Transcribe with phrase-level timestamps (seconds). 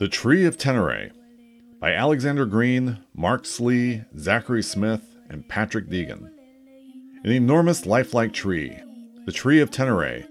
[0.00, 1.10] The Tree of Teneré
[1.78, 6.30] by Alexander Green, Mark Slee, Zachary Smith, and Patrick Deegan.
[7.22, 8.78] An enormous lifelike tree,
[9.26, 10.26] the Tree of Teneré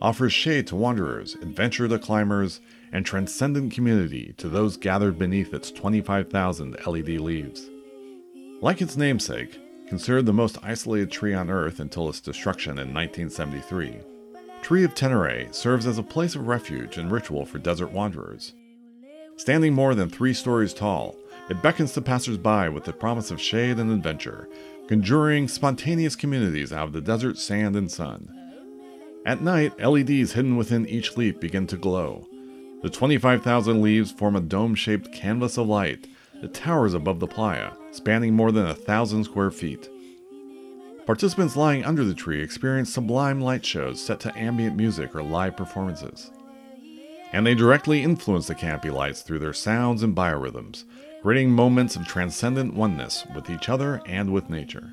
[0.00, 2.62] offers shade to wanderers, adventure to climbers,
[2.92, 7.68] and transcendent community to those gathered beneath its 25,000 LED leaves.
[8.62, 13.98] Like its namesake, considered the most isolated tree on Earth until its destruction in 1973,
[14.62, 18.54] Tree of Teneré serves as a place of refuge and ritual for desert wanderers.
[19.40, 21.16] Standing more than three stories tall,
[21.48, 24.46] it beckons to passersby with the promise of shade and adventure,
[24.86, 28.28] conjuring spontaneous communities out of the desert sand and sun.
[29.24, 32.28] At night, LEDs hidden within each leaf begin to glow.
[32.82, 36.06] The 25,000 leaves form a dome shaped canvas of light
[36.42, 39.88] that towers above the playa, spanning more than a thousand square feet.
[41.06, 45.56] Participants lying under the tree experience sublime light shows set to ambient music or live
[45.56, 46.30] performances.
[47.32, 50.84] And they directly influence the canopy lights through their sounds and biorhythms,
[51.22, 54.92] creating moments of transcendent oneness with each other and with nature.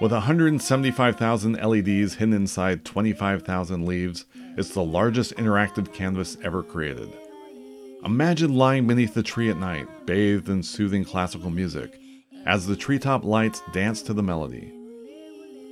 [0.00, 4.24] With 175,000 LEDs hidden inside 25,000 leaves,
[4.56, 7.12] it's the largest interactive canvas ever created.
[8.04, 12.00] Imagine lying beneath the tree at night, bathed in soothing classical music,
[12.46, 14.72] as the treetop lights dance to the melody.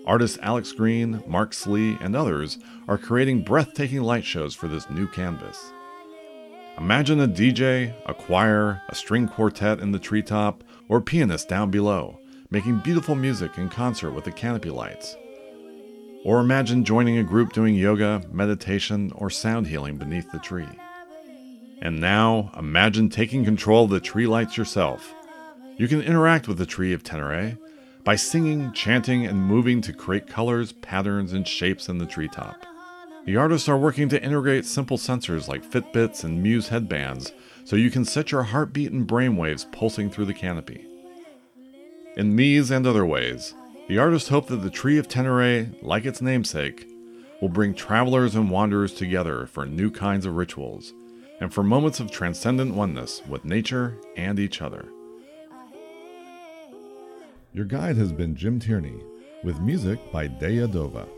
[0.06, 5.06] Artists Alex Green, Mark Slee, and others are creating breathtaking light shows for this new
[5.06, 5.72] canvas.
[6.78, 12.18] Imagine a DJ, a choir, a string quartet in the treetop, or pianist down below,
[12.50, 15.16] making beautiful music in concert with the canopy lights.
[16.24, 20.68] Or imagine joining a group doing yoga, meditation, or sound healing beneath the tree.
[21.82, 25.14] And now, imagine taking control of the tree lights yourself.
[25.76, 27.58] You can interact with the tree of Teneré
[28.04, 32.66] by singing, chanting, and moving to create colors, patterns, and shapes in the treetop.
[33.26, 37.32] The artists are working to integrate simple sensors like Fitbits and Muse headbands
[37.64, 40.86] so you can set your heartbeat and brainwaves pulsing through the canopy.
[42.16, 43.54] In these and other ways,
[43.88, 46.88] the artists hope that the Tree of Teneré, like its namesake,
[47.40, 50.92] will bring travelers and wanderers together for new kinds of rituals
[51.40, 54.88] and for moments of transcendent oneness with nature and each other.
[57.52, 59.02] Your guide has been Jim Tierney,
[59.42, 61.08] with music by Deya Dova.